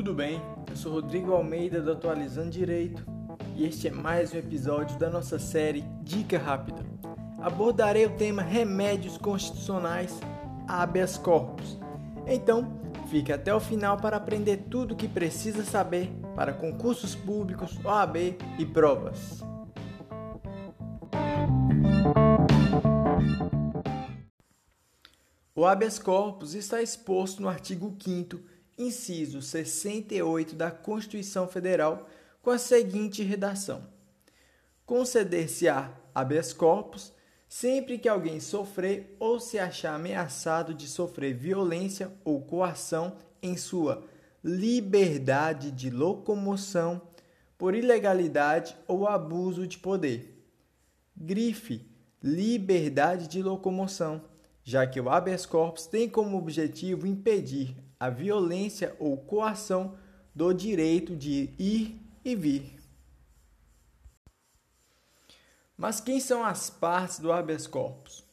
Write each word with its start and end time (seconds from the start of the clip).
tudo 0.00 0.14
bem? 0.14 0.40
Eu 0.66 0.76
sou 0.76 0.92
Rodrigo 0.94 1.34
Almeida 1.34 1.82
do 1.82 1.92
Atualizando 1.92 2.48
Direito 2.48 3.04
e 3.54 3.66
este 3.66 3.88
é 3.88 3.90
mais 3.90 4.32
um 4.32 4.38
episódio 4.38 4.98
da 4.98 5.10
nossa 5.10 5.38
série 5.38 5.84
Dica 6.00 6.38
Rápida. 6.38 6.82
Abordarei 7.38 8.06
o 8.06 8.16
tema 8.16 8.40
remédios 8.40 9.18
constitucionais 9.18 10.18
habeas 10.66 11.18
corpus. 11.18 11.78
Então, 12.26 12.80
fique 13.10 13.30
até 13.30 13.54
o 13.54 13.60
final 13.60 13.98
para 13.98 14.16
aprender 14.16 14.68
tudo 14.70 14.94
o 14.94 14.96
que 14.96 15.06
precisa 15.06 15.62
saber 15.64 16.10
para 16.34 16.54
concursos 16.54 17.14
públicos, 17.14 17.78
OAB 17.84 18.38
e 18.58 18.64
provas. 18.64 19.44
O 25.54 25.66
habeas 25.66 25.98
corpus 25.98 26.54
está 26.54 26.80
exposto 26.80 27.42
no 27.42 27.50
artigo 27.50 27.94
5 28.02 28.49
inciso 28.80 29.42
68 29.42 30.56
da 30.56 30.70
Constituição 30.70 31.46
Federal, 31.46 32.08
com 32.42 32.50
a 32.50 32.58
seguinte 32.58 33.22
redação: 33.22 33.86
Conceder-se-á 34.86 35.92
habeas 36.14 36.52
corpus 36.52 37.12
sempre 37.48 37.98
que 37.98 38.08
alguém 38.08 38.40
sofrer 38.40 39.16
ou 39.18 39.38
se 39.38 39.58
achar 39.58 39.94
ameaçado 39.94 40.72
de 40.72 40.88
sofrer 40.88 41.34
violência 41.34 42.12
ou 42.24 42.40
coação 42.40 43.16
em 43.42 43.56
sua 43.56 44.04
liberdade 44.42 45.70
de 45.70 45.90
locomoção 45.90 47.02
por 47.58 47.74
ilegalidade 47.74 48.74
ou 48.88 49.06
abuso 49.06 49.66
de 49.66 49.78
poder. 49.78 50.42
Grife: 51.14 51.86
liberdade 52.22 53.28
de 53.28 53.42
locomoção, 53.42 54.24
já 54.64 54.86
que 54.86 55.00
o 55.00 55.10
habeas 55.10 55.44
corpus 55.44 55.86
tem 55.86 56.08
como 56.08 56.38
objetivo 56.38 57.06
impedir 57.06 57.89
a 58.00 58.08
violência 58.08 58.96
ou 58.98 59.14
coação 59.18 59.94
do 60.34 60.54
direito 60.54 61.14
de 61.14 61.54
ir 61.58 62.00
e 62.24 62.34
vir. 62.34 62.80
Mas 65.76 66.00
quem 66.00 66.18
são 66.18 66.42
as 66.42 66.70
partes 66.70 67.18
do 67.18 67.30
habeas 67.30 67.66
corpus? 67.66 68.24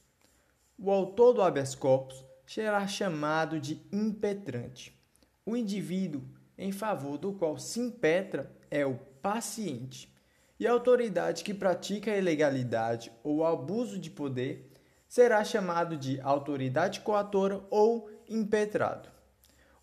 O 0.79 0.89
autor 0.89 1.33
do 1.33 1.41
habeas 1.41 1.75
corpus 1.75 2.23
será 2.45 2.87
chamado 2.87 3.59
de 3.59 3.81
impetrante. 3.91 4.97
O 5.45 5.55
indivíduo 5.55 6.23
em 6.57 6.71
favor 6.71 7.17
do 7.17 7.33
qual 7.33 7.57
se 7.57 7.79
impetra 7.79 8.49
é 8.71 8.85
o 8.85 8.95
paciente. 9.21 10.13
E 10.59 10.65
a 10.65 10.71
autoridade 10.71 11.43
que 11.43 11.53
pratica 11.53 12.11
a 12.11 12.17
ilegalidade 12.17 13.11
ou 13.23 13.45
abuso 13.45 13.99
de 13.99 14.09
poder 14.09 14.71
será 15.07 15.43
chamado 15.43 15.97
de 15.97 16.19
autoridade 16.21 17.01
coatora 17.01 17.63
ou 17.69 18.09
impetrado. 18.27 19.16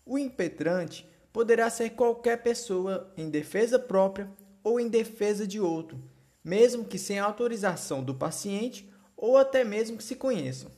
O 0.05 0.17
impetrante 0.17 1.07
poderá 1.33 1.69
ser 1.69 1.91
qualquer 1.91 2.43
pessoa 2.43 3.11
em 3.17 3.29
defesa 3.29 3.79
própria 3.79 4.29
ou 4.63 4.79
em 4.79 4.87
defesa 4.87 5.47
de 5.47 5.59
outro, 5.59 6.01
mesmo 6.43 6.85
que 6.85 6.99
sem 6.99 7.19
autorização 7.19 8.03
do 8.03 8.13
paciente 8.13 8.89
ou 9.17 9.37
até 9.37 9.63
mesmo 9.63 9.97
que 9.97 10.03
se 10.03 10.15
conheçam. 10.15 10.71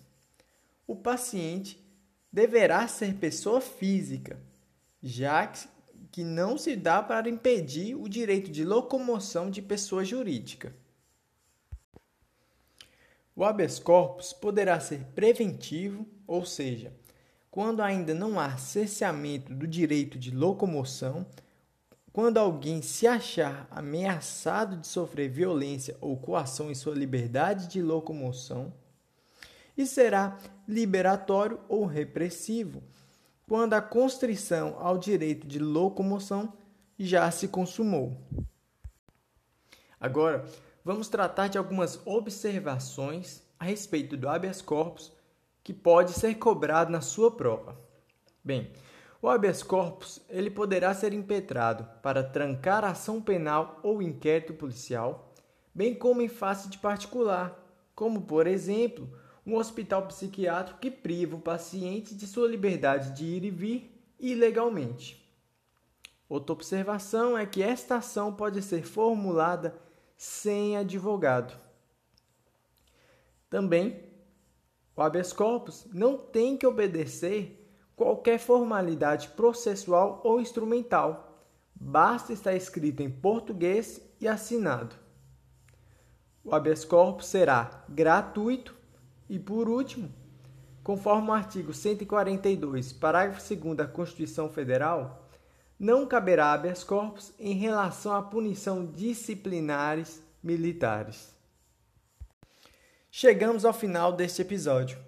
O 0.88 0.96
paciente 0.96 1.86
deverá 2.32 2.88
ser 2.88 3.16
pessoa 3.16 3.60
física, 3.60 4.40
já 5.04 5.52
que 6.12 6.24
não 6.24 6.58
se 6.58 6.76
dá 6.76 7.04
para 7.04 7.30
impedir 7.30 7.96
o 7.96 8.08
direito 8.08 8.50
de 8.50 8.64
locomoção 8.64 9.50
de 9.50 9.62
pessoa 9.62 10.06
jurídica. 10.06 10.74
O 13.36 13.44
habeas 13.44 13.78
corpus 13.78 14.34
poderá 14.34 14.80
ser 14.80 15.04
preventivo, 15.14 16.08
ou 16.26 16.44
seja, 16.46 16.92
quando 17.58 17.82
ainda 17.82 18.14
não 18.14 18.40
há 18.40 18.56
cerceamento 18.56 19.52
do 19.52 19.66
direito 19.66 20.20
de 20.20 20.30
locomoção, 20.30 21.26
quando 22.14 22.38
alguém 22.38 22.84
se 22.84 23.08
achar 23.08 23.68
ameaçado 23.72 24.78
de 24.78 24.86
sofrer 24.86 25.28
violência 25.28 25.98
ou 26.00 26.16
coação 26.18 26.70
em 26.70 26.76
sua 26.76 26.94
liberdade 26.94 27.66
de 27.66 27.82
locomoção, 27.82 28.72
e 29.76 29.88
será 29.88 30.38
liberatório 30.68 31.60
ou 31.68 31.88
repressivo, 31.88 32.84
quando 33.48 33.74
a 33.74 33.82
constrição 33.82 34.78
ao 34.80 34.96
direito 35.00 35.48
de 35.48 35.58
locomoção 35.58 36.54
já 36.96 37.32
se 37.32 37.48
consumou. 37.48 38.22
Agora, 40.00 40.46
vamos 40.86 41.08
tratar 41.08 41.48
de 41.48 41.58
algumas 41.58 42.00
observações 42.06 43.42
a 43.60 43.66
respeito 43.66 44.16
do 44.16 44.30
habeas 44.30 44.62
corpus 44.62 45.17
que 45.68 45.74
pode 45.74 46.14
ser 46.14 46.36
cobrado 46.36 46.90
na 46.90 47.02
sua 47.02 47.30
prova. 47.30 47.78
Bem, 48.42 48.72
o 49.22 49.28
habeas 49.28 49.62
corpus 49.62 50.22
ele 50.30 50.50
poderá 50.50 50.94
ser 50.94 51.12
impetrado 51.12 51.86
para 52.02 52.24
trancar 52.24 52.86
ação 52.86 53.22
penal 53.22 53.78
ou 53.84 54.02
inquérito 54.02 54.54
policial, 54.54 55.34
bem 55.76 55.94
como 55.94 56.22
em 56.22 56.30
face 56.30 56.70
de 56.70 56.78
particular, 56.78 57.62
como 57.94 58.22
por 58.22 58.48
exemplo, 58.48 59.10
um 59.46 59.58
hospital 59.58 60.08
psiquiátrico 60.08 60.80
que 60.80 60.90
priva 60.90 61.36
o 61.36 61.42
paciente 61.42 62.16
de 62.16 62.26
sua 62.26 62.48
liberdade 62.48 63.12
de 63.12 63.26
ir 63.26 63.44
e 63.44 63.52
vir 63.52 64.02
ilegalmente. 64.18 65.22
Outra 66.30 66.54
observação 66.54 67.38
é 67.38 67.46
que 67.46 67.62
esta 67.62 67.98
ação 67.98 68.34
pode 68.34 68.62
ser 68.62 68.84
formulada 68.84 69.78
sem 70.16 70.78
advogado. 70.78 71.54
Também 73.50 74.07
o 74.98 75.02
habeas 75.04 75.32
corpus 75.32 75.86
não 75.94 76.18
tem 76.18 76.58
que 76.58 76.66
obedecer 76.66 77.64
qualquer 77.96 78.40
formalidade 78.40 79.28
processual 79.30 80.20
ou 80.24 80.42
instrumental. 80.42 81.46
Basta 81.76 82.34
estar 82.34 82.56
escrito 82.56 83.02
em 83.02 83.10
português 83.10 84.02
e 84.20 84.28
assinado. 84.28 84.96
O 86.44 86.56
habeas 86.56 86.84
corpus 86.84 87.28
será 87.28 87.86
gratuito 87.88 88.76
e, 89.30 89.38
por 89.38 89.70
último, 89.70 90.12
conforme 90.84 91.30
o 91.30 91.34
artigo 91.34 91.74
142, 91.74 92.92
parágrafo 92.94 93.56
2 93.56 93.78
da 93.78 93.86
Constituição 93.86 94.50
Federal, 94.50 95.28
não 95.80 96.08
caberá 96.08 96.54
habeas 96.54 96.84
corpus 96.84 97.32
em 97.38 97.54
relação 97.54 98.16
à 98.16 98.24
punição 98.24 98.84
disciplinares 98.84 100.24
militares. 100.42 101.37
Chegamos 103.20 103.66
ao 103.66 103.74
final 103.74 104.14
deste 104.14 104.44
episódio. 104.44 105.00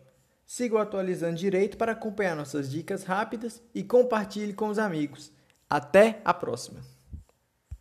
Siga 0.44 0.74
o 0.74 0.78
Atualizando 0.80 1.36
Direito 1.36 1.78
para 1.78 1.92
acompanhar 1.92 2.36
nossas 2.36 2.68
dicas 2.68 3.04
rápidas 3.04 3.62
e 3.72 3.84
compartilhe 3.84 4.52
com 4.52 4.68
os 4.68 4.80
amigos. 4.80 5.32
Até 5.70 6.20
a 6.26 6.34
próxima! 6.34 6.99